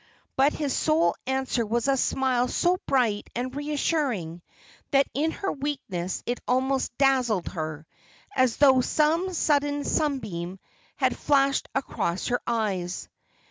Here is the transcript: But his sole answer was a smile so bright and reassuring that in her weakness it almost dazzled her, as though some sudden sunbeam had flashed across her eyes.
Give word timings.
But 0.35 0.53
his 0.53 0.75
sole 0.75 1.13
answer 1.27 1.63
was 1.63 1.87
a 1.87 1.95
smile 1.95 2.47
so 2.47 2.79
bright 2.87 3.29
and 3.35 3.55
reassuring 3.55 4.41
that 4.89 5.05
in 5.13 5.29
her 5.29 5.51
weakness 5.51 6.23
it 6.25 6.39
almost 6.47 6.97
dazzled 6.97 7.49
her, 7.49 7.85
as 8.35 8.57
though 8.57 8.81
some 8.81 9.31
sudden 9.31 9.83
sunbeam 9.83 10.57
had 10.95 11.15
flashed 11.15 11.69
across 11.75 12.29
her 12.29 12.41
eyes. 12.47 13.09